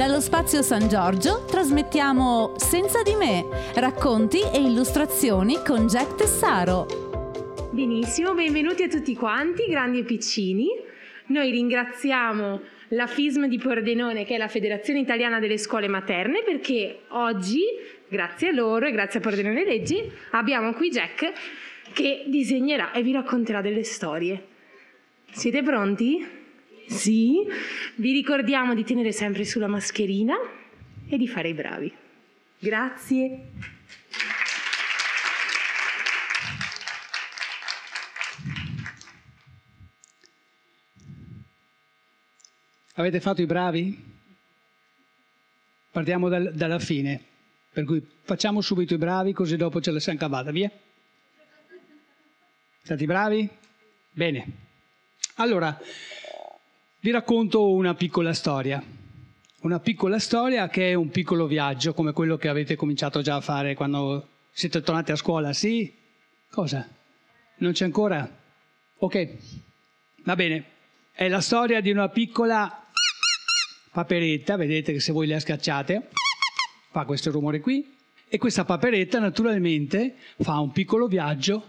[0.00, 3.44] Dallo spazio San Giorgio trasmettiamo Senza di me,
[3.74, 7.68] racconti e illustrazioni con Jack Tessaro.
[7.70, 10.68] Benissimo, benvenuti a tutti quanti, grandi e piccini.
[11.26, 17.00] Noi ringraziamo la FISM di Pordenone, che è la Federazione Italiana delle Scuole Materne, perché
[17.08, 17.60] oggi,
[18.08, 21.30] grazie a loro e grazie a Pordenone Leggi, abbiamo qui Jack
[21.92, 24.46] che disegnerà e vi racconterà delle storie.
[25.30, 26.39] Siete pronti?
[26.90, 27.46] Sì?
[27.94, 30.36] Vi ricordiamo di tenere sempre sulla mascherina
[31.08, 31.92] e di fare i bravi.
[32.58, 33.40] Grazie.
[42.94, 44.08] Avete fatto i bravi?
[45.92, 47.22] Partiamo dal, dalla fine,
[47.72, 50.70] per cui facciamo subito i bravi così dopo ce la siamo cavata, via?
[52.82, 53.48] Stati bravi?
[54.10, 54.46] Bene.
[55.36, 55.80] Allora,
[57.02, 58.82] vi racconto una piccola storia.
[59.62, 63.40] Una piccola storia che è un piccolo viaggio, come quello che avete cominciato già a
[63.40, 65.92] fare quando siete tornati a scuola, sì?
[66.50, 66.86] Cosa?
[67.58, 68.38] Non c'è ancora?
[68.98, 69.28] Ok,
[70.24, 70.64] va bene.
[71.12, 72.86] È la storia di una piccola
[73.92, 76.08] paperetta, vedete che se voi la scacciate
[76.90, 77.96] fa questo rumore qui,
[78.28, 81.68] e questa paperetta naturalmente fa un piccolo viaggio,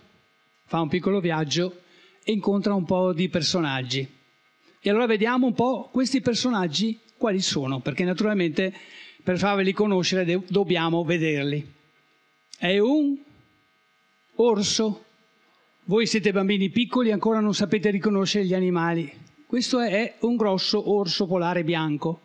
[0.66, 1.82] fa un piccolo viaggio
[2.24, 4.20] e incontra un po' di personaggi.
[4.84, 8.74] E allora vediamo un po' questi personaggi quali sono, perché naturalmente
[9.24, 11.72] per farveli conoscere dobbiamo vederli.
[12.58, 13.16] È un
[14.36, 15.06] orso.
[15.84, 19.12] Voi siete bambini piccoli e ancora non sapete riconoscere gli animali.
[19.46, 22.22] Questo è un grosso orso polare bianco.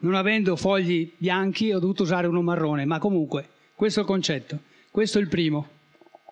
[0.00, 4.60] Non avendo fogli bianchi ho dovuto usare uno marrone, ma comunque questo è il concetto.
[4.92, 5.68] Questo è il primo.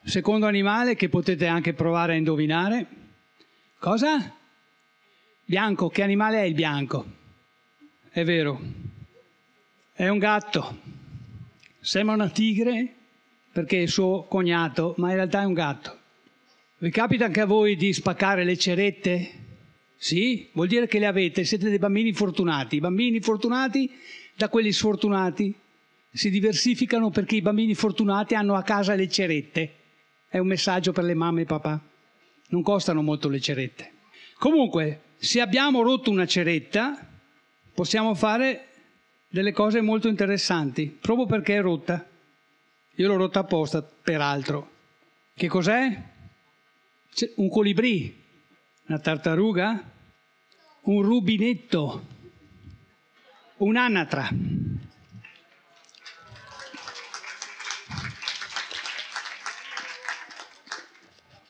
[0.04, 2.86] Secondo animale che potete anche provare a indovinare.
[3.80, 4.34] Cosa?
[5.48, 7.06] Bianco, che animale è il bianco?
[8.10, 8.60] È vero,
[9.92, 10.78] è un gatto.
[11.78, 12.92] Sembra una tigre
[13.52, 15.98] perché è suo cognato, ma in realtà è un gatto.
[16.78, 19.30] Vi capita anche a voi di spaccare le cerette?
[19.96, 20.48] Sì?
[20.52, 22.74] Vuol dire che le avete, siete dei bambini fortunati.
[22.74, 23.88] I bambini fortunati
[24.34, 25.54] da quelli sfortunati
[26.10, 29.74] si diversificano perché i bambini fortunati hanno a casa le cerette.
[30.28, 31.80] È un messaggio per le mamme e papà.
[32.48, 33.92] Non costano molto le cerette.
[34.38, 36.96] Comunque, se abbiamo rotto una ceretta,
[37.74, 38.68] possiamo fare
[39.28, 42.08] delle cose molto interessanti, proprio perché è rotta.
[42.94, 44.70] Io l'ho rotta apposta, peraltro.
[45.34, 46.02] Che cos'è?
[47.12, 48.22] C'è un colibrì,
[48.86, 49.90] una tartaruga,
[50.82, 52.06] un rubinetto,
[53.56, 54.28] un'anatra.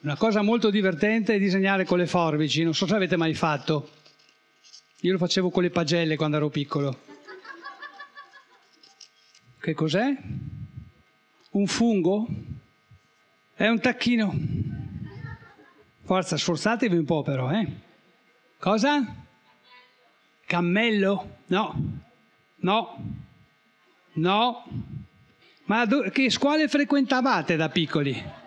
[0.06, 3.90] Una cosa molto divertente è disegnare con le forbici, non so se avete mai fatto.
[5.00, 6.96] Io lo facevo con le pagelle quando ero piccolo.
[9.58, 10.16] Che cos'è?
[11.50, 12.28] Un fungo?
[13.52, 14.32] È un tacchino.
[16.04, 17.68] Forza, sforzatevi un po' però, eh?
[18.60, 19.12] Cosa?
[20.46, 21.38] Cammello?
[21.46, 22.02] No.
[22.58, 22.96] No.
[24.12, 24.64] No.
[25.64, 28.44] Ma che scuole frequentavate da piccoli?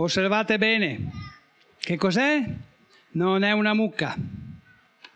[0.00, 1.10] Osservate bene.
[1.76, 2.40] Che cos'è?
[3.12, 4.16] Non è una mucca.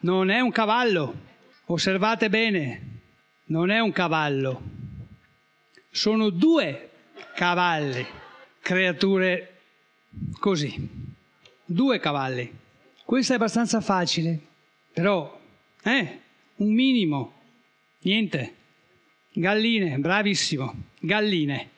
[0.00, 1.15] Non è un cavallo.
[1.66, 3.03] Osservate bene.
[3.44, 4.60] Non è un cavallo.
[5.88, 6.91] Sono due
[7.37, 8.04] cavalli.
[8.60, 9.60] Creature
[10.41, 10.88] così.
[11.64, 12.53] Due cavalli.
[13.04, 14.41] Questo è abbastanza facile.
[14.93, 15.41] Però,
[15.84, 16.20] eh,
[16.56, 17.34] un minimo.
[18.00, 18.54] Niente.
[19.31, 20.75] Galline, bravissimo.
[20.99, 21.70] Galline.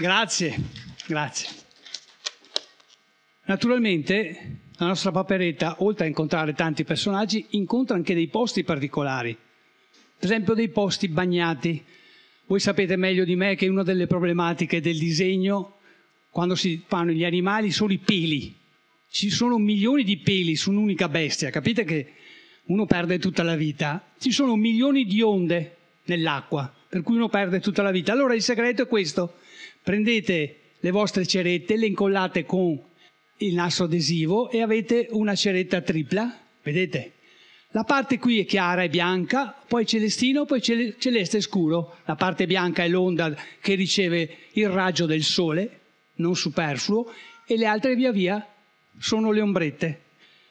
[0.00, 0.56] Grazie,
[1.06, 1.50] grazie.
[3.44, 9.36] Naturalmente la nostra paperetta, oltre a incontrare tanti personaggi, incontra anche dei posti particolari.
[9.36, 11.84] Per esempio dei posti bagnati.
[12.46, 15.80] Voi sapete meglio di me che una delle problematiche del disegno,
[16.30, 18.56] quando si fanno gli animali, sono i peli.
[19.10, 21.50] Ci sono milioni di peli su un'unica bestia.
[21.50, 22.14] Capite che
[22.68, 24.12] uno perde tutta la vita?
[24.18, 28.12] Ci sono milioni di onde nell'acqua, per cui uno perde tutta la vita.
[28.12, 29.34] Allora il segreto è questo
[29.82, 32.78] prendete le vostre cerette, le incollate con
[33.38, 37.12] il nastro adesivo e avete una ceretta tripla, vedete?
[37.72, 41.98] La parte qui è chiara e bianca, poi celestino, poi celeste e scuro.
[42.04, 45.78] La parte bianca è l'onda che riceve il raggio del sole,
[46.14, 47.12] non superfluo,
[47.46, 48.44] e le altre via via
[48.98, 50.00] sono le ombrette.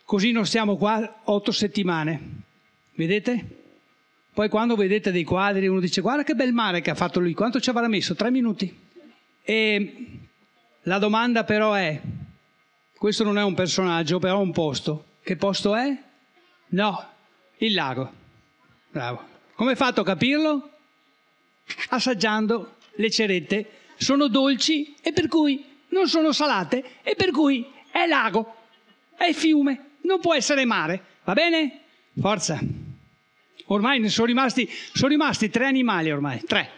[0.06, 2.44] Così non stiamo qua otto settimane.
[2.96, 3.58] Vedete?
[4.34, 7.34] Poi quando vedete dei quadri uno dice guarda che bel mare che ha fatto lui,
[7.34, 8.16] quanto ci avrà messo?
[8.16, 8.74] Tre minuti.
[9.50, 9.96] E
[10.84, 12.00] la domanda però è,
[12.96, 15.06] questo non è un personaggio, però è un posto.
[15.24, 15.92] Che posto è?
[16.68, 17.10] No,
[17.58, 18.14] il lago.
[18.92, 19.24] Bravo.
[19.56, 20.70] Come hai fatto a capirlo?
[21.90, 23.72] Assaggiando le cerette.
[23.98, 28.56] Sono dolci e per cui non sono salate e per cui è lago,
[29.18, 31.04] è fiume, non può essere mare.
[31.24, 31.86] Va bene?
[32.22, 32.60] Forza.
[33.66, 36.70] Ormai ne sono rimasti, sono rimasti tre animali ormai, tre.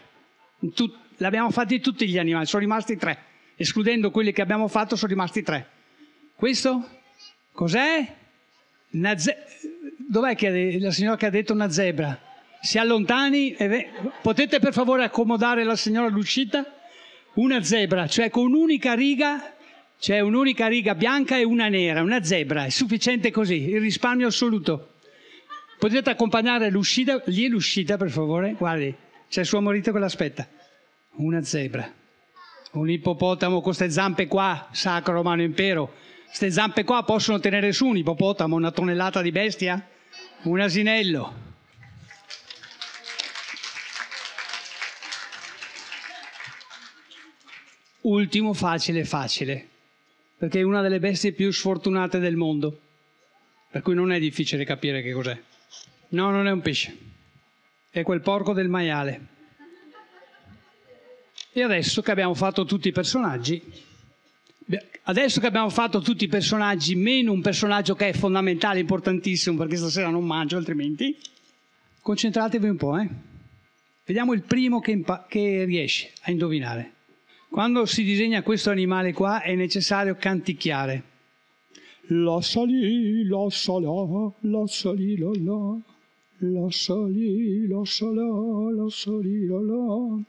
[0.73, 3.17] Tut, l'abbiamo fatti tutti gli animali, sono rimasti tre.
[3.55, 5.67] Escludendo quelli che abbiamo fatto sono rimasti tre.
[6.35, 6.89] Questo
[7.53, 8.15] cos'è?
[8.91, 9.37] Una ze-
[9.97, 12.19] Dov'è che la signora che ha detto una zebra?
[12.59, 13.89] Si allontani, ve-
[14.21, 16.65] potete per favore accomodare la signora all'uscita?
[17.35, 19.55] Una zebra, cioè con un'unica riga,
[19.97, 24.95] c'è un'unica riga bianca e una nera, una zebra, è sufficiente così, il risparmio assoluto.
[25.79, 28.93] Potete accompagnare l'uscita, lì è l'uscita per favore, guardi,
[29.29, 30.45] c'è suo marito che l'aspetta.
[31.15, 31.93] Una zebra,
[32.71, 35.93] un ippopotamo con queste zampe qua, sacro romano impero,
[36.25, 39.85] queste zampe qua possono tenere su un ippopotamo, una tonnellata di bestia?
[40.43, 41.49] Un asinello.
[48.01, 49.67] Ultimo facile facile,
[50.37, 52.79] perché è una delle bestie più sfortunate del mondo,
[53.69, 55.39] per cui non è difficile capire che cos'è.
[56.09, 56.97] No, non è un pesce,
[57.89, 59.39] è quel porco del maiale.
[61.53, 63.61] E adesso che abbiamo fatto tutti i personaggi,
[65.03, 69.75] adesso che abbiamo fatto tutti i personaggi, meno un personaggio che è fondamentale, importantissimo, perché
[69.75, 71.17] stasera non mangio altrimenti,
[72.01, 73.09] concentratevi un po', eh?
[74.05, 76.93] Vediamo il primo che, impa- che riesce a indovinare.
[77.49, 81.03] Quando si disegna questo animale qua è necessario canticchiare.
[82.07, 85.77] La salì, la salà, la salì, la la,
[86.39, 90.23] la salì, la salà, la salì, la la,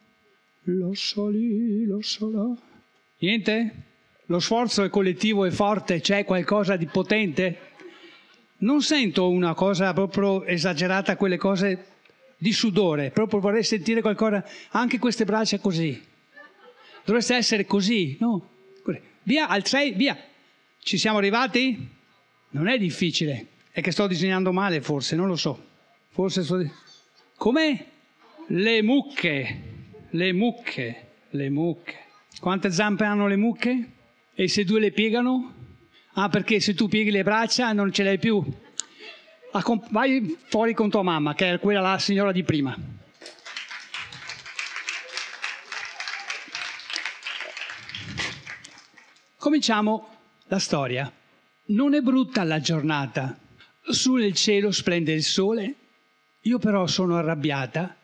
[0.64, 2.56] la salì, la salà.
[3.18, 3.74] Niente?
[4.26, 7.70] Lo sforzo è collettivo e forte, c'è qualcosa di potente?
[8.58, 11.86] Non sento una cosa proprio esagerata, quelle cose
[12.38, 16.00] di sudore, proprio vorrei sentire qualcosa, anche queste braccia così.
[17.04, 18.48] Dovreste essere così, no?
[19.24, 20.16] Via, al 6, via.
[20.78, 21.88] Ci siamo arrivati?
[22.50, 23.46] Non è difficile.
[23.70, 25.64] È che sto disegnando male, forse, non lo so.
[26.10, 26.68] Forse sto...
[27.36, 27.86] Come?
[28.48, 29.71] Le mucche.
[30.14, 31.24] Le mucche.
[31.30, 31.96] Le mucche.
[32.38, 33.92] Quante zampe hanno le mucche?
[34.34, 35.54] E se due le piegano?
[36.14, 38.44] Ah, perché se tu pieghi le braccia non ce l'hai più.
[39.88, 42.76] Vai fuori con tua mamma, che è quella la signora di prima.
[49.38, 50.08] Cominciamo
[50.48, 51.10] la storia.
[51.68, 53.38] Non è brutta la giornata.
[53.80, 55.74] Su nel cielo splende il sole.
[56.42, 57.96] Io però sono arrabbiata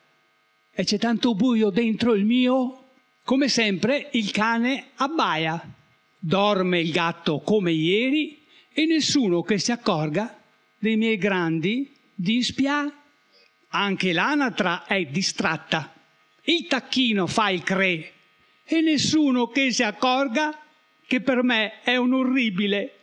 [0.78, 2.90] e c'è tanto buio dentro il mio.
[3.24, 5.74] Come sempre il cane abbaia.
[6.16, 10.40] Dorme il gatto come ieri e nessuno che si accorga
[10.78, 12.88] dei miei grandi dispia.
[13.70, 15.92] Anche l'anatra è distratta.
[16.44, 18.12] Il tacchino fa il cre
[18.62, 20.56] e nessuno che si accorga
[21.04, 22.98] che per me è un orribile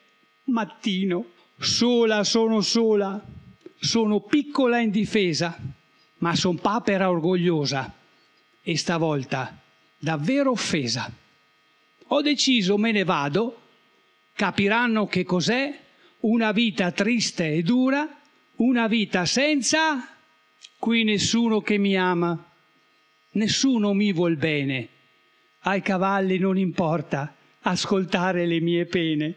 [0.45, 1.25] mattino.
[1.59, 3.21] Sola sono sola,
[3.77, 5.59] sono piccola e indifesa,
[6.17, 7.93] ma son papera orgogliosa
[8.61, 9.59] e stavolta
[9.97, 11.11] davvero offesa.
[12.07, 13.61] Ho deciso, me ne vado,
[14.33, 15.79] capiranno che cos'è
[16.21, 18.07] una vita triste e dura,
[18.57, 20.15] una vita senza
[20.77, 22.51] qui nessuno che mi ama,
[23.31, 24.87] nessuno mi vuol bene,
[25.61, 29.35] ai cavalli non importa ascoltare le mie pene.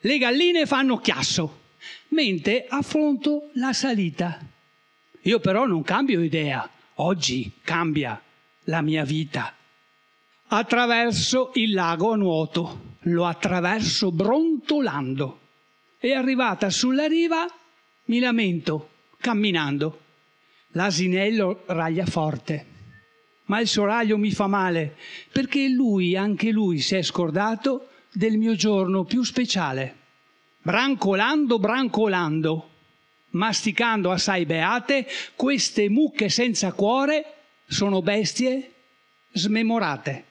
[0.00, 1.60] Le galline fanno chiasso,
[2.08, 4.38] mentre affronto la salita.
[5.22, 8.20] Io però non cambio idea, oggi cambia
[8.64, 9.54] la mia vita.
[10.48, 15.40] Attraverso il lago a nuoto, lo attraverso brontolando
[15.98, 17.46] e arrivata sulla riva
[18.06, 20.00] mi lamento camminando.
[20.72, 22.76] L'asinello raglia forte
[23.48, 24.96] ma il suo raglio mi fa male,
[25.32, 29.96] perché lui, anche lui, si è scordato del mio giorno più speciale.
[30.62, 32.68] Brancolando, brancolando,
[33.30, 37.24] masticando assai beate, queste mucche senza cuore
[37.66, 38.72] sono bestie
[39.32, 40.24] smemorate.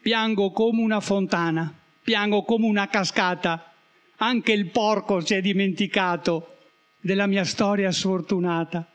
[0.00, 3.72] Piango come una fontana, piango come una cascata.
[4.16, 6.56] Anche il porco si è dimenticato
[7.00, 8.86] della mia storia sfortunata.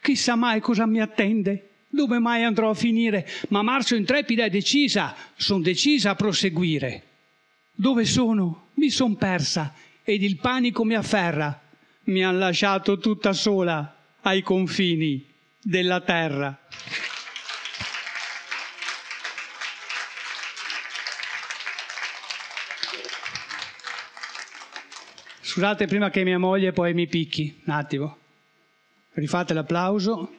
[0.00, 3.26] Chissà mai cosa mi attende dove mai andrò a finire?
[3.48, 7.02] Ma marcio intrepida e decisa, sono decisa a proseguire.
[7.72, 8.68] Dove sono?
[8.74, 11.60] Mi son persa ed il panico mi afferra.
[12.10, 16.58] Mi han lasciato tutta sola ai confini della terra.
[25.40, 28.18] Scusate prima che mia moglie poi mi picchi, un attimo.
[29.12, 30.34] Rifate l'applauso.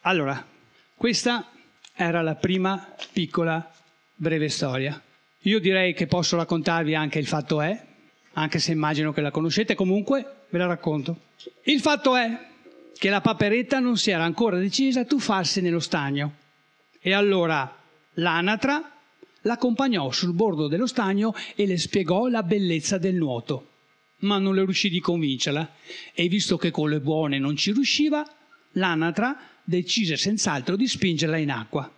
[0.00, 0.46] Allora,
[0.94, 1.50] questa
[1.92, 3.70] era la prima piccola
[4.16, 5.00] breve storia.
[5.40, 7.84] Io direi che posso raccontarvi anche il fatto è,
[8.32, 11.20] anche se immagino che la conoscete, comunque ve la racconto.
[11.64, 12.48] Il fatto è
[12.98, 16.34] che la paperetta non si era ancora decisa a tuffarsi nello stagno.
[17.00, 17.78] E allora
[18.14, 18.90] l'anatra
[19.42, 23.70] l'accompagnò sul bordo dello stagno e le spiegò la bellezza del nuoto.
[24.20, 25.74] Ma non le riuscì di convincerla
[26.12, 28.26] e visto che con le buone non ci riusciva,
[28.72, 31.95] l'anatra decise senz'altro di spingerla in acqua.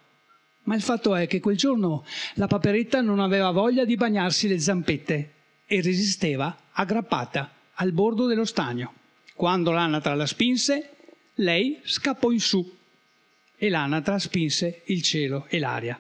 [0.69, 4.61] Ma il fatto è che quel giorno la paperetta non aveva voglia di bagnarsi le
[4.61, 5.33] zampette
[5.65, 8.93] e resisteva aggrappata al bordo dello stagno.
[9.35, 10.91] Quando l'anatra la spinse,
[11.37, 12.77] lei scappò in su
[13.57, 15.99] e l'anatra spinse il cielo e l'aria.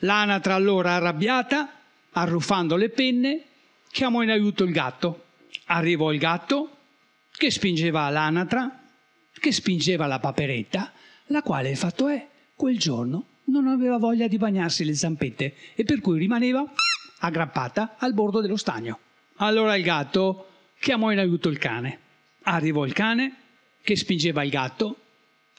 [0.00, 1.68] L'anatra allora arrabbiata,
[2.12, 3.46] arruffando le penne,
[3.90, 5.24] chiamò in aiuto il gatto.
[5.64, 6.76] Arrivò il gatto
[7.32, 8.80] che spingeva l'anatra,
[9.32, 10.92] che spingeva la paperetta,
[11.26, 15.84] la quale, il fatto è, quel giorno non aveva voglia di bagnarsi le zampette e
[15.84, 16.64] per cui rimaneva
[17.20, 18.98] aggrappata al bordo dello stagno.
[19.36, 21.98] Allora il gatto chiamò in aiuto il cane.
[22.42, 23.34] Arrivò il cane
[23.82, 24.96] che spingeva il gatto,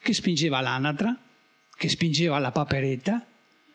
[0.00, 1.16] che spingeva l'anatra,
[1.76, 3.24] che spingeva la paperetta,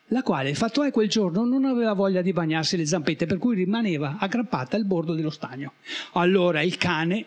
[0.09, 3.55] la quale, fatto è, quel giorno non aveva voglia di bagnarsi le zampette, per cui
[3.55, 5.73] rimaneva aggrappata al bordo dello stagno.
[6.13, 7.25] Allora il cane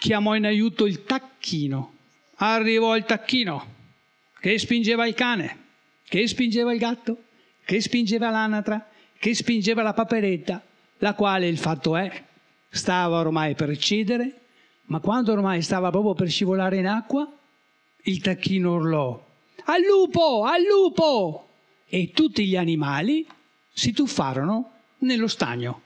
[0.00, 1.94] chiamò in aiuto il tacchino.
[2.38, 3.74] Arrivò il tacchino,
[4.40, 5.65] che spingeva il cane,
[6.08, 7.24] che spingeva il gatto,
[7.64, 10.62] che spingeva l'anatra, che spingeva la paperetta,
[10.98, 12.24] la quale, il fatto è,
[12.68, 14.40] stava ormai per cedere
[14.86, 17.30] ma quando ormai stava proprio per scivolare in acqua,
[18.02, 19.24] il tacchino urlò:
[19.64, 20.44] Al lupo!
[20.44, 21.48] Al lupo!
[21.88, 23.26] E tutti gli animali
[23.72, 25.82] si tuffarono nello stagno.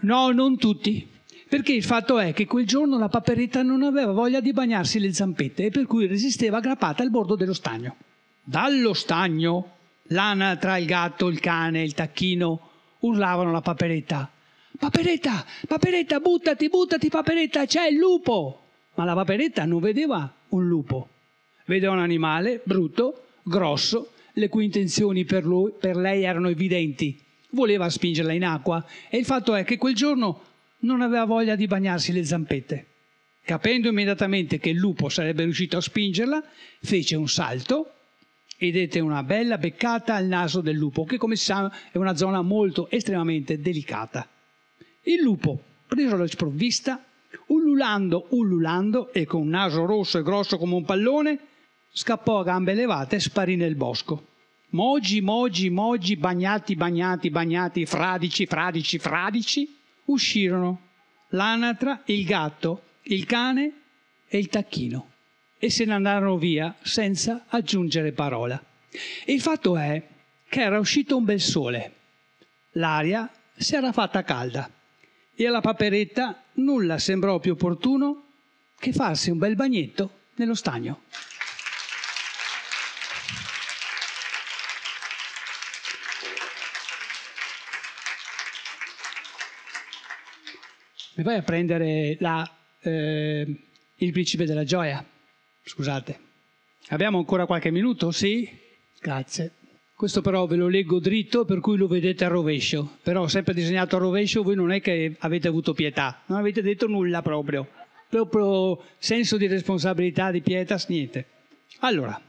[0.00, 1.06] No, non tutti,
[1.48, 5.12] perché il fatto è che quel giorno la paperetta non aveva voglia di bagnarsi le
[5.12, 7.96] zampette e per cui resisteva aggrappata al bordo dello stagno.
[8.46, 9.76] Dallo stagno,
[10.08, 14.30] l'anatra, il gatto, il cane, il tacchino urlavano la paperetta.
[14.78, 18.66] Paperetta, paperetta, buttati, buttati, paperetta, c'è il lupo!
[18.96, 21.08] Ma la paperetta non vedeva un lupo,
[21.64, 27.18] vedeva un animale brutto, grosso, le cui intenzioni per, lui, per lei erano evidenti.
[27.50, 30.42] Voleva spingerla in acqua e il fatto è che quel giorno
[30.80, 32.86] non aveva voglia di bagnarsi le zampette.
[33.42, 36.44] Capendo immediatamente che il lupo sarebbe riuscito a spingerla,
[36.82, 37.93] fece un salto
[38.56, 42.16] e dette una bella beccata al naso del lupo, che come si sa è una
[42.16, 44.28] zona molto estremamente delicata.
[45.02, 47.04] Il lupo, preso alla sprovvista,
[47.48, 51.38] ullulando, ullulando e con un naso rosso e grosso come un pallone,
[51.92, 54.28] scappò a gambe levate e sparì nel bosco.
[54.70, 60.80] Mogi, mogi, mogi, bagnati, bagnati, bagnati, fradici, fradici, fradici, uscirono
[61.28, 63.72] l'anatra, il gatto, il cane
[64.26, 65.12] e il tacchino
[65.64, 68.62] e se ne andarono via senza aggiungere parola.
[69.24, 70.02] il fatto è
[70.46, 71.92] che era uscito un bel sole.
[72.72, 74.70] L'aria si era fatta calda
[75.34, 78.24] e alla paperetta nulla sembrò più opportuno
[78.78, 81.00] che farsi un bel bagnetto nello stagno.
[91.14, 92.46] Mi vai a prendere la,
[92.80, 93.62] eh,
[93.94, 95.12] il principe della gioia?
[95.64, 96.18] Scusate.
[96.88, 98.10] Abbiamo ancora qualche minuto?
[98.10, 98.48] Sì?
[99.00, 99.52] Grazie.
[99.96, 103.96] Questo però ve lo leggo dritto per cui lo vedete a rovescio, però sempre disegnato
[103.96, 107.68] a rovescio voi non è che avete avuto pietà, non avete detto nulla proprio,
[108.08, 111.26] proprio senso di responsabilità, di pietas, niente.
[111.78, 112.20] Allora,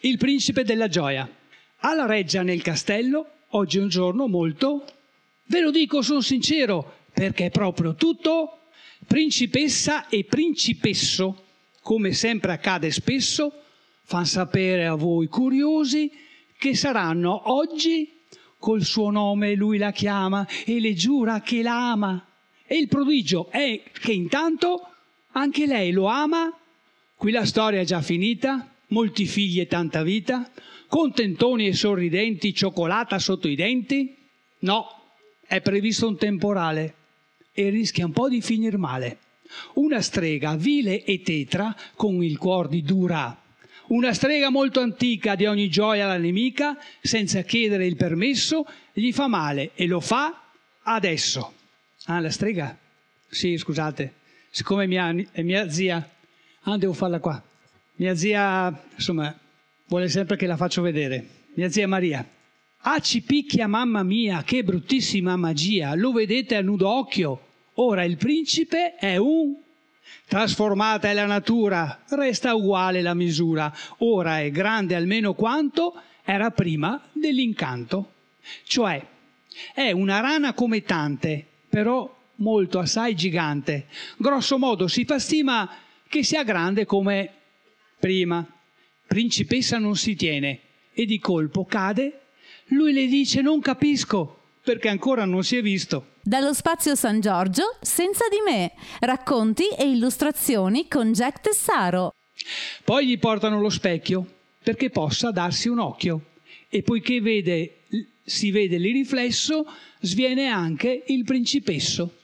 [0.00, 1.30] il principe della gioia.
[1.80, 4.84] Alla reggia nel castello, oggi è un giorno molto,
[5.46, 8.62] ve lo dico, sono sincero, perché è proprio tutto
[9.06, 11.45] principessa e principesso,
[11.86, 13.62] come sempre accade spesso,
[14.02, 16.10] fan sapere a voi curiosi
[16.58, 18.22] che saranno oggi
[18.58, 22.26] col suo nome lui la chiama e le giura che la ama.
[22.66, 24.88] E il prodigio è che intanto
[25.30, 26.52] anche lei lo ama.
[27.14, 30.50] Qui la storia è già finita, molti figli e tanta vita,
[30.88, 34.12] contentoni e sorridenti, cioccolata sotto i denti.
[34.60, 34.88] No,
[35.46, 36.94] è previsto un temporale
[37.52, 39.18] e rischia un po' di finir male.
[39.74, 43.40] Una strega vile e tetra con il cuor di dura
[43.88, 49.28] una strega molto antica di ogni gioia alla nemica, senza chiedere il permesso, gli fa
[49.28, 50.42] male e lo fa
[50.82, 51.52] adesso.
[52.06, 52.76] Ah, la strega?
[53.28, 54.14] Sì, scusate,
[54.50, 56.08] siccome mia, mia zia,
[56.62, 57.40] ah, devo farla qua.
[57.96, 59.36] Mia zia, insomma,
[59.86, 61.24] vuole sempre che la faccio vedere.
[61.54, 62.28] Mia zia Maria.
[62.78, 67.45] Ah, ci picchia mamma mia, che bruttissima magia, lo vedete a nudo occhio.
[67.76, 69.54] Ora il principe è un...
[70.28, 73.72] Trasformata è la natura, resta uguale la misura.
[73.98, 78.12] Ora è grande almeno quanto era prima dell'incanto.
[78.64, 79.04] Cioè,
[79.72, 83.86] è una rana come tante, però molto assai gigante.
[84.16, 85.68] Grosso modo si fa stima
[86.08, 87.30] che sia grande come
[87.98, 88.44] prima.
[89.06, 90.60] Principessa non si tiene
[90.92, 92.20] e di colpo cade.
[92.68, 94.35] Lui le dice non capisco
[94.66, 96.14] perché ancora non si è visto.
[96.22, 102.12] Dallo spazio San Giorgio, senza di me, racconti e illustrazioni con Jack Tessaro.
[102.82, 104.26] Poi gli portano lo specchio
[104.64, 106.32] perché possa darsi un occhio
[106.68, 107.82] e poiché vede,
[108.24, 109.64] si vede il riflesso,
[110.00, 112.16] sviene anche il principesso.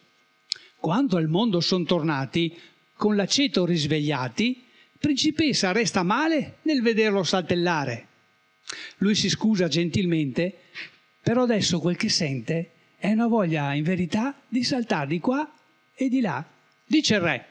[0.79, 2.59] Quando al mondo sono tornati,
[2.97, 4.65] con l'aceto risvegliati,
[4.99, 8.09] principessa resta male nel vederlo saltellare.
[8.99, 10.59] Lui si scusa gentilmente,
[11.23, 15.51] però adesso quel che sente è una voglia in verità di saltare di qua
[15.95, 16.45] e di là.
[16.85, 17.47] Dice il re,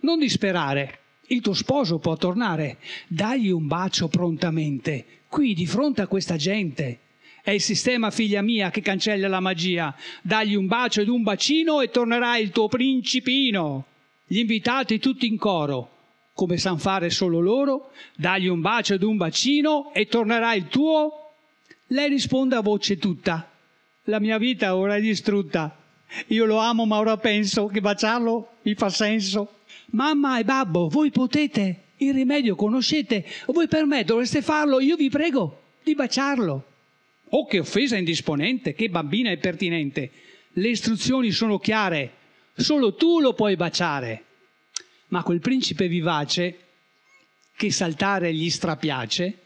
[0.00, 6.06] non disperare, il tuo sposo può tornare, dagli un bacio prontamente, qui di fronte a
[6.06, 7.00] questa gente.
[7.42, 9.94] È il sistema, figlia mia, che cancella la magia.
[10.22, 13.86] Dagli un bacio ed un bacino e tornerà il tuo principino.
[14.26, 15.90] Gli invitati tutti in coro,
[16.34, 21.25] come san fare solo loro, dagli un bacio ed un bacino e tornerà il tuo.
[21.88, 23.48] Lei risponde a voce tutta,
[24.08, 25.76] la mia vita ora è distrutta.
[26.28, 29.60] Io lo amo, ma ora penso che baciarlo mi fa senso.
[29.90, 35.08] Mamma e babbo, voi potete, il rimedio conoscete, voi per me dovreste farlo, io vi
[35.08, 36.64] prego di baciarlo.
[37.30, 40.10] Oh, che offesa indisponente, che bambina è pertinente.
[40.52, 42.12] Le istruzioni sono chiare,
[42.54, 44.24] solo tu lo puoi baciare.
[45.08, 46.58] Ma quel principe vivace,
[47.56, 49.38] che saltare gli strapiace,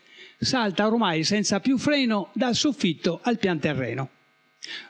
[0.43, 4.09] salta ormai senza più freno dal soffitto al pian terreno.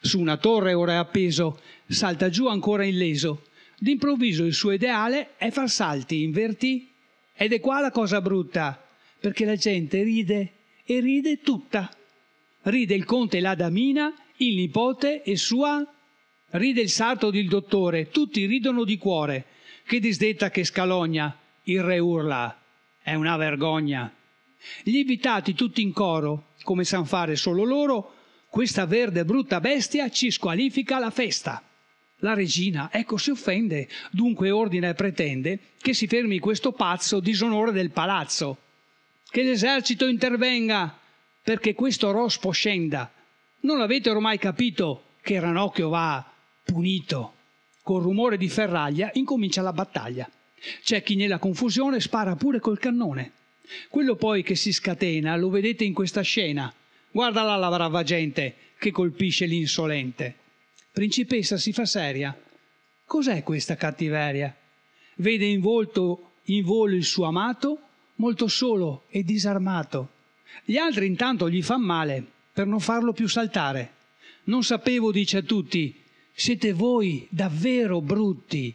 [0.01, 3.47] Su una torre ora è appeso, salta giù ancora illeso.
[3.77, 6.89] D'improvviso il suo ideale è far salti inverti.
[7.35, 8.87] Ed è qua la cosa brutta,
[9.19, 10.53] perché la gente ride
[10.85, 11.91] e ride tutta.
[12.63, 15.85] Ride il conte la damina, il nipote e sua.
[16.51, 19.47] Ride il sarto del dottore, tutti ridono di cuore.
[19.87, 22.63] Che disdetta che scalogna, il re urla.
[23.03, 24.15] È una vergogna.
[24.83, 28.15] Gli invitati tutti in coro, come san fare solo loro,
[28.49, 31.63] questa verde brutta bestia ci squalifica la festa.
[32.23, 37.73] La regina, ecco, si offende, dunque ordina e pretende che si fermi questo pazzo disonore
[37.73, 38.59] del palazzo,
[39.31, 40.99] che l'esercito intervenga
[41.43, 43.11] perché questo rospo scenda.
[43.61, 46.31] Non avete ormai capito che Ranocchio va
[46.65, 47.35] punito?
[47.83, 50.31] Col rumore di ferraglia incomincia la battaglia.
[50.83, 53.33] C'è chi nella confusione spara pure col cannone.
[53.89, 56.73] Quello poi che si scatena lo vedete in questa scena.
[57.11, 60.37] Guarda là la brava gente che colpisce l'insolente.
[60.93, 62.39] Principessa si fa seria.
[63.05, 64.57] Cos'è questa cattiveria?
[65.17, 67.79] Vede in volto in volo il suo amato,
[68.17, 70.11] molto solo e disarmato.
[70.65, 73.95] Gli altri intanto gli fan male per non farlo più saltare.
[74.45, 76.03] Non sapevo, dice a tutti,
[76.33, 78.75] siete voi davvero brutti.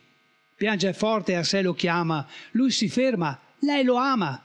[0.56, 2.26] Piange forte a sé lo chiama.
[2.52, 4.45] Lui si ferma, lei lo ama.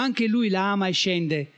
[0.00, 1.52] Anche lui la ama e scende.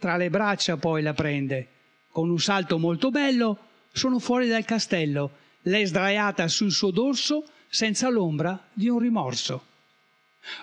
[0.00, 1.68] Tra le braccia poi la prende.
[2.10, 3.58] Con un salto molto bello
[3.92, 5.42] sono fuori dal castello.
[5.62, 9.66] Lei sdraiata sul suo dorso senza l'ombra di un rimorso.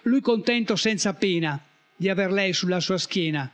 [0.04, 1.60] Lui contento senza pena
[1.96, 3.50] di aver lei sulla sua schiena.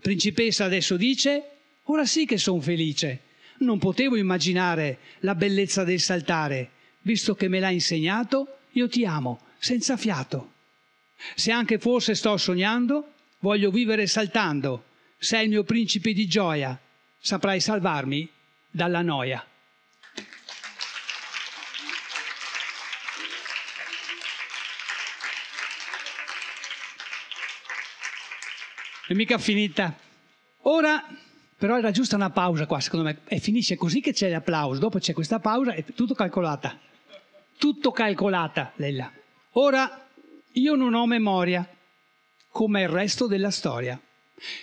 [0.00, 1.50] Principessa adesso dice,
[1.84, 3.20] ora sì che son felice.
[3.58, 6.70] Non potevo immaginare la bellezza del saltare.
[7.02, 10.52] Visto che me l'ha insegnato, io ti amo, senza fiato.
[11.36, 14.84] Se anche forse sto sognando, voglio vivere saltando.
[15.18, 16.78] Sei il mio principe di gioia,
[17.18, 18.28] saprai salvarmi
[18.70, 19.44] dalla noia.
[29.06, 29.94] È mica finita.
[30.62, 31.04] Ora,
[31.58, 34.98] però era giusta una pausa qua, secondo me, e finisce così che c'è l'applauso, dopo
[34.98, 36.78] c'è questa pausa e tutto calcolata.
[37.58, 39.12] Tutto calcolata, Lella.
[39.54, 40.08] Ora,
[40.52, 41.68] io non ho memoria,
[42.50, 44.00] come il resto della storia.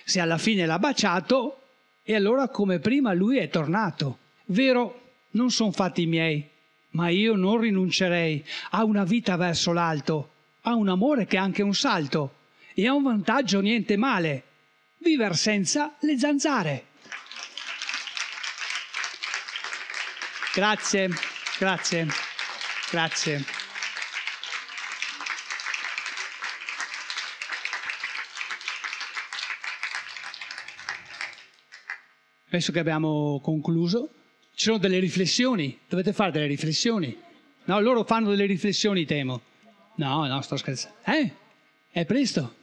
[0.04, 1.62] Se alla fine l'ha baciato,
[2.04, 4.19] e allora come prima lui è tornato.
[4.45, 6.47] Vero, non sono fatti miei,
[6.91, 11.63] ma io non rinuncerei a una vita verso l'alto, a un amore che è anche
[11.63, 12.36] un salto,
[12.73, 14.43] e a un vantaggio niente male,
[15.00, 16.86] viver senza le zanzare.
[20.54, 21.10] Grazie,
[21.60, 22.08] grazie,
[22.89, 23.66] grazie.
[32.47, 34.10] Adesso che abbiamo concluso,
[34.53, 37.15] ci sono delle riflessioni, dovete fare delle riflessioni.
[37.65, 39.41] No, loro fanno delle riflessioni, temo.
[39.95, 40.97] No, no, sto scherzando.
[41.05, 41.31] Eh?
[41.89, 42.55] È presto,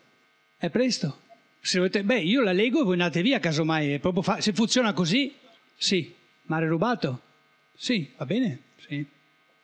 [0.56, 1.20] è presto.
[1.60, 4.00] Se volete, beh, io la leggo e voi andate via, casomai.
[4.22, 5.34] Fa- se funziona così,
[5.76, 6.14] sì.
[6.46, 7.20] Mare rubato?
[7.76, 9.04] Sì, va bene, sì.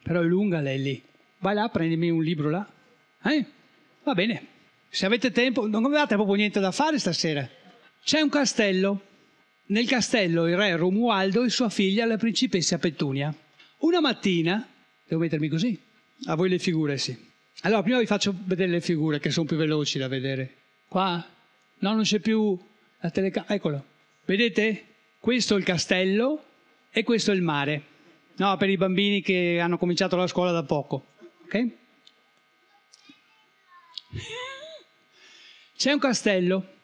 [0.02, 1.02] Però è lunga lei lì.
[1.38, 2.66] Vai là, prendimi un libro là.
[3.22, 3.44] Eh?
[4.02, 4.46] Va bene.
[4.88, 7.48] Se avete tempo, non avevate proprio niente da fare stasera.
[8.02, 9.02] C'è un castello
[9.70, 13.35] nel castello il re Romualdo e sua figlia la principessa Petunia.
[13.78, 14.66] Una mattina,
[15.06, 15.78] devo mettermi così,
[16.26, 17.16] a voi le figure sì.
[17.62, 20.54] Allora prima vi faccio vedere le figure che sono più veloci da vedere.
[20.88, 21.24] Qua,
[21.78, 22.59] no non c'è più
[23.00, 23.85] la telecamera, eccolo.
[24.24, 24.85] Vedete?
[25.18, 26.44] Questo è il castello
[26.90, 27.83] e questo è il mare.
[28.37, 31.06] No, per i bambini che hanno cominciato la scuola da poco.
[31.44, 31.68] Ok?
[35.76, 36.78] C'è un castello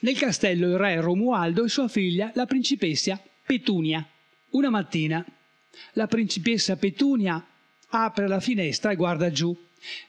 [0.00, 4.06] nel castello il re Romualdo e sua figlia, la principessa Petunia.
[4.50, 5.24] Una mattina
[5.92, 7.44] la principessa Petunia
[7.88, 9.56] apre la finestra e guarda giù.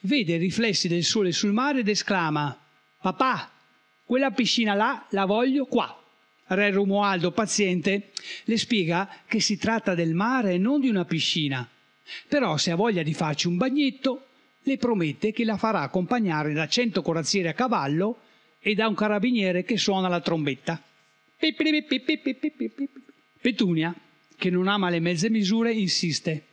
[0.02, 2.58] Vede i riflessi del sole sul mare ed esclama:
[3.02, 3.52] Papà,
[4.04, 6.02] quella piscina là la voglio qua.
[6.50, 8.12] Re Romualdo, paziente,
[8.46, 11.68] le spiega che si tratta del mare e non di una piscina.
[12.28, 14.28] Però se ha voglia di farci un bagnetto,
[14.62, 18.22] le promette che la farà accompagnare da cento corazzieri a cavallo
[18.68, 20.84] e da un carabiniere che suona la trombetta.
[23.40, 23.96] Petunia,
[24.36, 26.46] che non ama le mezze misure, insiste.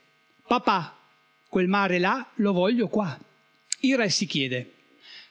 [0.46, 0.96] Papà,
[1.48, 3.18] quel mare là lo voglio qua.
[3.80, 4.74] Il re si chiede,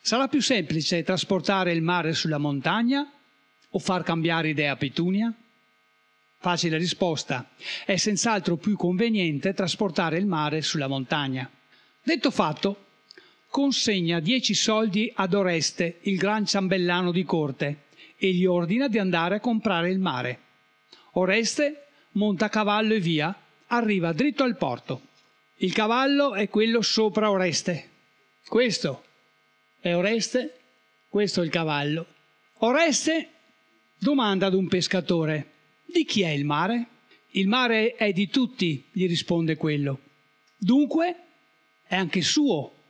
[0.01, 3.09] sarà più semplice trasportare il mare sulla montagna
[3.69, 5.33] o far cambiare idea a Petunia?
[6.37, 7.49] Facile risposta,
[7.85, 11.49] è senz'altro più conveniente trasportare il mare sulla montagna.
[12.03, 12.87] Detto fatto,
[13.53, 17.83] consegna dieci soldi ad Oreste, il gran ciambellano di corte,
[18.17, 20.39] e gli ordina di andare a comprare il mare.
[21.11, 25.01] Oreste monta a cavallo e via, arriva dritto al porto.
[25.57, 27.89] Il cavallo è quello sopra Oreste.
[28.47, 29.03] Questo
[29.79, 30.57] è Oreste,
[31.07, 32.07] questo è il cavallo.
[32.61, 33.29] Oreste
[33.99, 35.51] domanda ad un pescatore,
[35.85, 36.87] di chi è il mare?
[37.33, 39.99] Il mare è di tutti, gli risponde quello.
[40.57, 41.15] Dunque
[41.83, 42.81] è anche suo,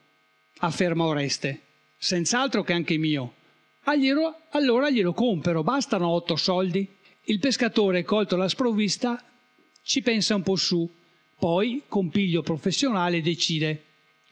[0.66, 1.62] afferma Oreste.
[1.98, 3.34] Senz'altro che anche mio.
[3.84, 6.88] Allora glielo compro, bastano otto soldi.
[7.26, 9.22] Il pescatore, colto alla sprovvista,
[9.82, 10.90] ci pensa un po' su,
[11.38, 13.84] poi, con piglio professionale, decide.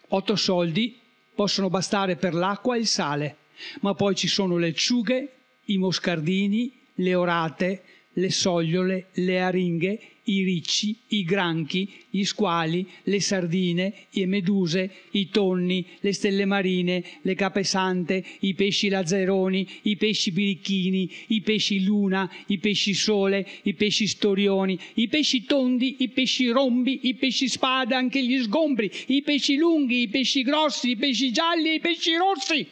[0.09, 0.97] Otto soldi
[1.35, 3.37] possono bastare per l'acqua e il sale,
[3.81, 5.33] ma poi ci sono le acciughe,
[5.65, 13.19] i moscardini, le orate, le sogliole, le aringhe, i ricci, i granchi, gli squali, le
[13.19, 20.31] sardine, le meduse, i tonni, le stelle marine, le capesante, i pesci lazzeroni, i pesci
[20.31, 26.49] birichini, i pesci luna, i pesci sole, i pesci storioni, i pesci tondi, i pesci
[26.49, 31.31] rombi, i pesci spada, anche gli sgombri, i pesci lunghi, i pesci grossi, i pesci
[31.31, 32.67] gialli e i pesci rossi.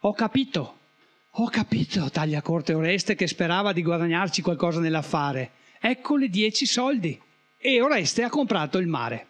[0.00, 0.81] Ho capito.
[1.36, 5.52] Ho capito, taglia corte Oreste che sperava di guadagnarci qualcosa nell'affare.
[5.80, 7.18] Ecco le dieci soldi.
[7.56, 9.26] E Oreste ha comprato il mare.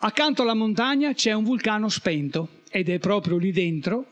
[0.00, 4.04] Accanto alla montagna c'è un vulcano spento ed è proprio lì dentro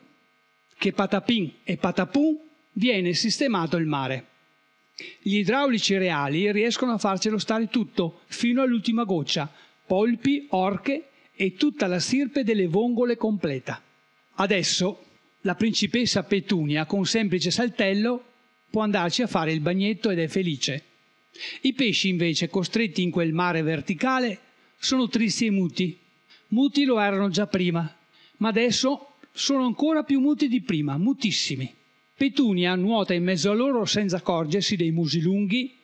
[0.78, 2.38] che patapin e patapum
[2.72, 4.26] viene sistemato il mare.
[5.20, 9.52] Gli idraulici reali riescono a farcelo stare tutto, fino all'ultima goccia,
[9.86, 13.82] polpi, orche e tutta la stirpe delle vongole completa.
[14.36, 15.04] Adesso
[15.46, 18.24] la principessa Petunia con un semplice saltello
[18.70, 20.82] può andarci a fare il bagnetto ed è felice.
[21.62, 24.38] I pesci invece costretti in quel mare verticale
[24.78, 25.98] sono tristi e muti.
[26.48, 27.94] Muti lo erano già prima,
[28.38, 31.72] ma adesso sono ancora più muti di prima, mutissimi.
[32.16, 35.76] Petunia nuota in mezzo a loro senza accorgersi dei musi lunghi,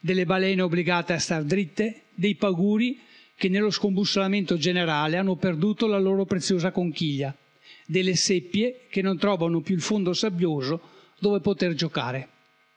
[0.00, 2.98] delle balene obbligate a star dritte, dei paguri
[3.36, 7.36] che nello scombussolamento generale hanno perduto la loro preziosa conchiglia
[7.86, 10.80] delle seppie che non trovano più il fondo sabbioso
[11.18, 12.28] dove poter giocare.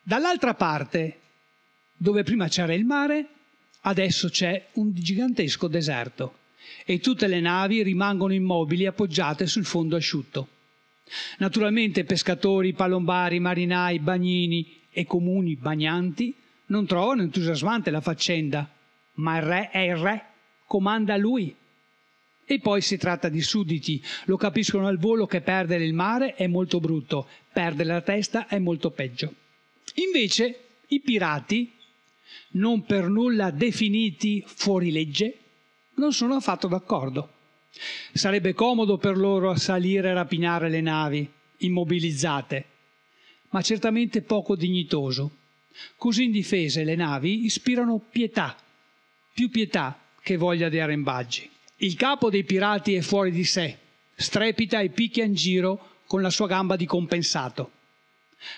[0.02, 1.20] Dall'altra parte,
[1.96, 3.28] dove prima c'era il mare,
[3.82, 6.38] adesso c'è un gigantesco deserto
[6.86, 10.48] e tutte le navi rimangono immobili appoggiate sul fondo asciutto.
[11.38, 16.34] Naturalmente pescatori, palombari, marinai, bagnini e comuni bagnanti
[16.68, 18.70] non trovano entusiasmante la faccenda,
[19.16, 20.26] ma il re è il re,
[20.66, 21.56] comanda lui
[22.50, 26.48] e poi si tratta di sudditi, lo capiscono al volo che perdere il mare è
[26.48, 29.34] molto brutto, perdere la testa è molto peggio.
[29.96, 31.70] Invece i pirati,
[32.52, 35.38] non per nulla definiti fuori legge,
[35.96, 37.34] non sono affatto d'accordo.
[38.14, 42.66] Sarebbe comodo per loro salire e rapinare le navi immobilizzate,
[43.50, 45.32] ma certamente poco dignitoso.
[45.98, 48.56] Così indifese le navi ispirano pietà,
[49.34, 51.56] più pietà che voglia di arrembaggi.
[51.80, 53.78] Il capo dei pirati è fuori di sé,
[54.16, 57.72] strepita e picchia in giro con la sua gamba di compensato.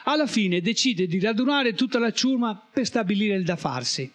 [0.05, 4.09] Alla fine decide di radunare tutta la ciurma per stabilire il da farsi.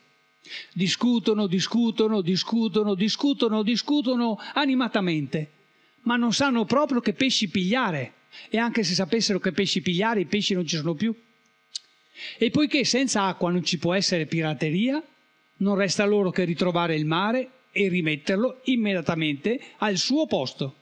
[0.72, 5.50] Discutono, discutono, discutono, discutono, discutono animatamente,
[6.02, 8.14] ma non sanno proprio che pesci pigliare.
[8.48, 11.14] E anche se sapessero che pesci pigliare, i pesci non ci sono più.
[12.38, 15.02] E poiché senza acqua non ci può essere pirateria,
[15.58, 20.76] non resta loro che ritrovare il mare e rimetterlo immediatamente al suo posto.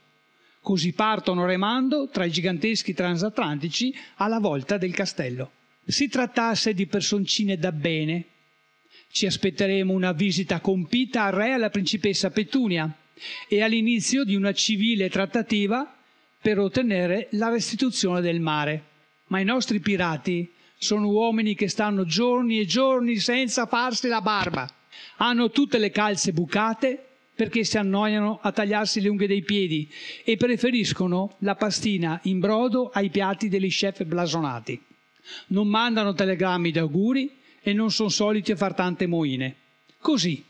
[0.60, 5.50] Così partono remando tra i giganteschi transatlantici alla volta del castello.
[5.84, 8.26] Si trattasse di personcine da bene.
[9.10, 12.94] Ci aspetteremo una visita compita al re e alla principessa Petunia
[13.48, 15.96] e all'inizio di una civile trattativa
[16.40, 18.84] per ottenere la restituzione del mare.
[19.28, 24.68] Ma i nostri pirati sono uomini che stanno giorni e giorni senza farsi la barba.
[25.16, 29.90] Hanno tutte le calze bucate perché si annoiano a tagliarsi le unghie dei piedi
[30.24, 34.80] e preferiscono la pastina in brodo ai piatti degli chef blasonati.
[35.48, 39.56] Non mandano telegrammi d'auguri e non sono soliti a far tante moine.
[39.98, 40.44] Così,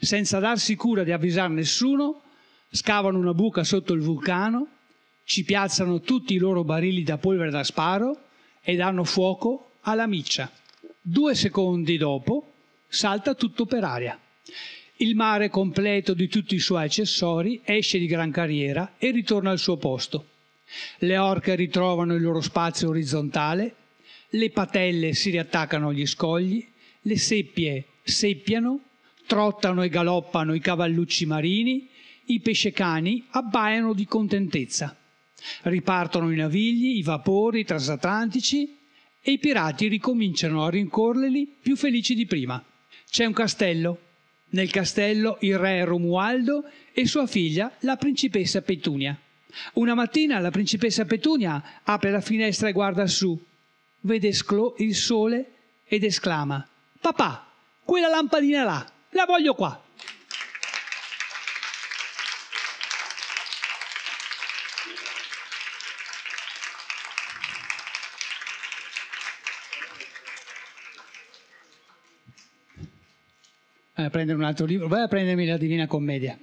[0.00, 2.22] senza darsi cura di avvisare nessuno,
[2.70, 4.66] scavano una buca sotto il vulcano,
[5.24, 8.24] ci piazzano tutti i loro barili da polvere da sparo
[8.60, 10.50] e danno fuoco alla miccia.
[11.00, 12.54] Due secondi dopo
[12.88, 14.18] salta tutto per aria.
[14.96, 19.58] Il mare completo di tutti i suoi accessori esce di gran carriera e ritorna al
[19.58, 20.26] suo posto.
[20.98, 23.74] Le orche ritrovano il loro spazio orizzontale,
[24.30, 26.66] le patelle si riattaccano agli scogli,
[27.02, 28.80] le seppie seppiano,
[29.26, 31.88] trottano e galoppano i cavallucci marini,
[32.26, 34.96] i pescecani abbaiano di contentezza.
[35.62, 38.76] Ripartono i navigli, i vapori transatlantici
[39.20, 42.62] e i pirati ricominciano a rincorrerli più felici di prima.
[43.10, 44.00] C'è un castello.
[44.50, 49.18] Nel castello il re Romualdo e sua figlia, la principessa Petunia.
[49.74, 53.38] Una mattina la principessa Petunia apre la finestra e guarda su,
[54.00, 55.52] vede sclo- il sole
[55.84, 56.66] ed esclama:
[57.00, 57.50] Papà,
[57.84, 59.82] quella lampadina là, la voglio qua.
[73.98, 76.38] Vai a prendere un altro libro, vai a prendermi la Divina Commedia.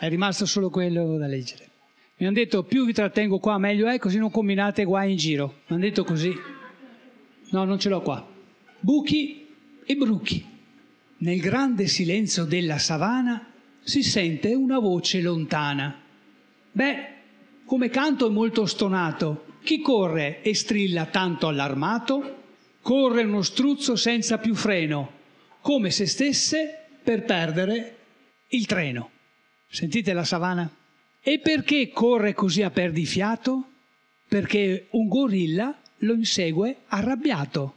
[0.00, 1.70] È rimasto solo quello da leggere.
[2.16, 5.58] Mi hanno detto più vi trattengo qua meglio è, così non combinate guai in giro.
[5.68, 6.36] Mi hanno detto così.
[7.50, 8.28] No, non ce l'ho qua.
[8.80, 9.46] Buchi
[9.84, 10.44] e bruchi.
[11.18, 13.46] Nel grande silenzio della savana
[13.80, 16.02] si sente una voce lontana.
[16.72, 17.08] Beh,
[17.64, 19.44] come canto è molto stonato.
[19.62, 22.38] Chi corre e strilla tanto allarmato?
[22.82, 25.20] Corre uno struzzo senza più freno
[25.62, 27.96] come se stesse per perdere
[28.48, 29.10] il treno.
[29.68, 30.70] Sentite la savana?
[31.20, 33.70] E perché corre così a perdifiato?
[34.28, 37.76] Perché un gorilla lo insegue arrabbiato.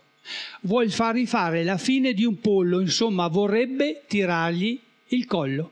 [0.62, 5.72] Vuol far rifare la fine di un pollo, insomma vorrebbe tirargli il collo.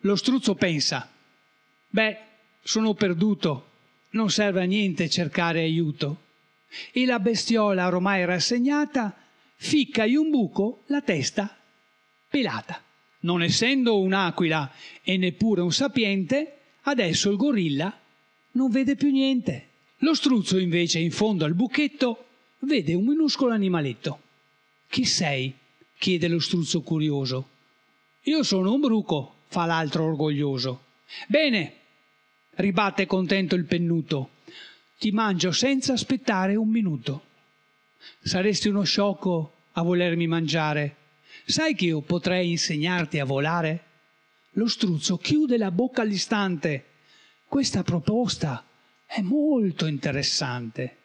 [0.00, 1.10] Lo struzzo pensa,
[1.88, 2.18] beh,
[2.62, 3.70] sono perduto,
[4.10, 6.22] non serve a niente cercare aiuto.
[6.92, 9.14] E la bestiola ormai rassegnata
[9.56, 11.56] ficca in un buco la testa
[12.28, 12.82] pelata.
[13.20, 14.70] Non essendo un'aquila
[15.02, 17.98] e neppure un sapiente, adesso il gorilla
[18.52, 19.68] non vede più niente.
[19.98, 22.26] Lo struzzo invece in fondo al buchetto
[22.60, 24.20] vede un minuscolo animaletto.
[24.88, 25.54] Chi sei?
[25.96, 27.48] chiede lo struzzo curioso.
[28.22, 30.84] Io sono un bruco, fa l'altro orgoglioso.
[31.28, 31.72] Bene,
[32.56, 34.30] ribatte contento il pennuto,
[34.98, 37.24] ti mangio senza aspettare un minuto.
[38.20, 40.96] Saresti uno sciocco a volermi mangiare.
[41.44, 43.84] Sai che io potrei insegnarti a volare?
[44.52, 46.84] Lo struzzo chiude la bocca all'istante.
[47.46, 48.64] Questa proposta
[49.04, 50.98] è molto interessante.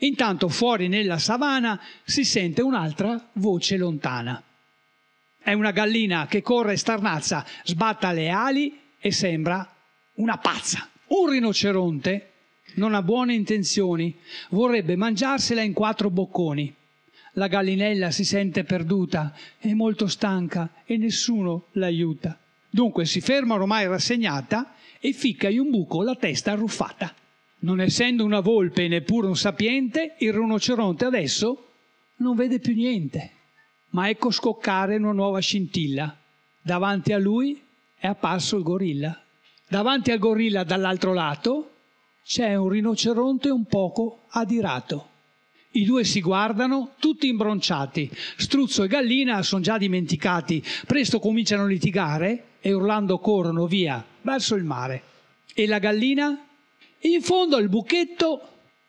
[0.00, 4.42] Intanto fuori nella savana si sente un'altra voce lontana.
[5.40, 9.74] È una gallina che corre starnazza, sbatta le ali e sembra
[10.14, 10.88] una pazza.
[11.08, 12.27] Un rinoceronte
[12.78, 14.16] non ha buone intenzioni,
[14.50, 16.74] vorrebbe mangiarsela in quattro bocconi.
[17.32, 22.38] La gallinella si sente perduta, è molto stanca e nessuno l'aiuta.
[22.70, 27.14] Dunque si ferma ormai rassegnata e ficca in un buco la testa arruffata.
[27.60, 31.66] Non essendo una volpe e neppure un sapiente, il rinoceronte adesso
[32.16, 33.32] non vede più niente.
[33.90, 36.16] Ma ecco scoccare una nuova scintilla.
[36.60, 37.60] Davanti a lui
[37.96, 39.22] è apparso il gorilla.
[39.68, 41.77] Davanti al gorilla dall'altro lato
[42.28, 45.08] c'è un rinoceronte un poco adirato
[45.70, 48.10] I due si guardano, tutti imbronciati.
[48.36, 50.62] Struzzo e Gallina sono già dimenticati.
[50.86, 55.02] Presto cominciano a litigare e urlando corrono via verso il mare.
[55.54, 56.46] E la gallina?
[57.00, 58.48] In fondo al buchetto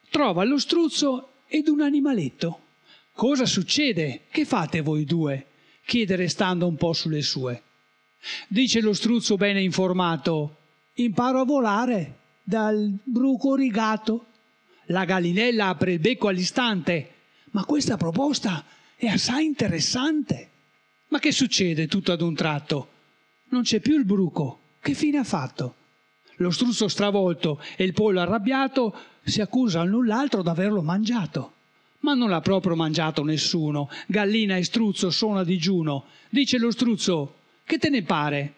[0.10, 2.60] trova lo struzzo ed un animaletto.
[3.14, 4.24] Cosa succede?
[4.30, 5.46] Che fate voi due?
[5.86, 7.64] chiede restando un po' sulle sue.
[8.50, 10.58] Dice lo struzzo bene informato,
[10.96, 12.19] imparo a volare
[12.50, 14.26] dal bruco rigato.
[14.86, 17.14] La gallinella apre il becco all'istante,
[17.52, 20.50] ma questa proposta è assai interessante.
[21.10, 22.90] Ma che succede tutto ad un tratto?
[23.50, 24.62] Non c'è più il bruco.
[24.80, 25.76] Che fine ha fatto?
[26.38, 31.54] Lo struzzo stravolto e il pollo arrabbiato si accusano l'un l'altro d'averlo mangiato.
[32.00, 33.92] Ma non l'ha proprio mangiato nessuno.
[34.08, 36.06] Gallina e struzzo sono a digiuno.
[36.30, 38.54] Dice lo struzzo, che te ne pare?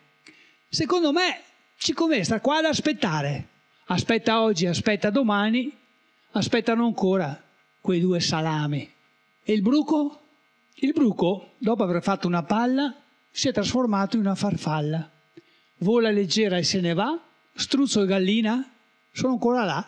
[0.70, 1.42] Secondo me
[1.78, 3.50] ci conviene stare qua ad aspettare.
[3.92, 5.70] Aspetta oggi, aspetta domani,
[6.32, 7.44] aspettano ancora
[7.82, 8.90] quei due salami.
[9.44, 10.22] E il bruco?
[10.76, 12.96] Il bruco, dopo aver fatto una palla,
[13.30, 15.12] si è trasformato in una farfalla.
[15.80, 17.20] Vola leggera e se ne va,
[17.54, 18.66] struzzo e gallina
[19.12, 19.86] sono ancora là.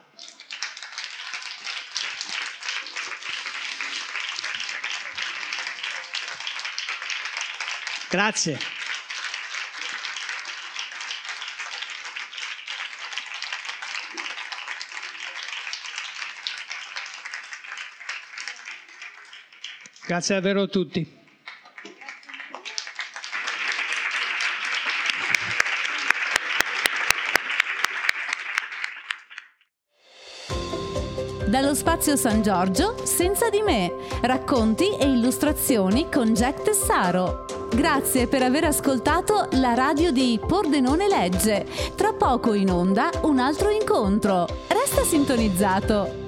[8.09, 8.82] Grazie.
[20.13, 21.21] Grazie davvero a tutti.
[31.47, 37.45] Dallo spazio San Giorgio, senza di me, racconti e illustrazioni con Jack Tessaro.
[37.73, 41.65] Grazie per aver ascoltato la radio di Pordenone Legge.
[41.95, 44.45] Tra poco in onda un altro incontro.
[44.67, 46.22] Resta sintonizzato.